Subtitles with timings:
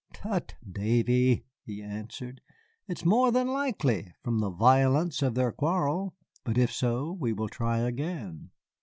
[0.13, 2.41] "Tut, Davy," he answered,
[2.87, 6.15] "it's more than likely, from the violence of their quarrel.
[6.43, 8.49] But if so, we will try again."